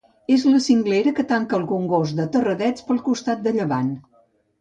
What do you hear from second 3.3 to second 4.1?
de llevant.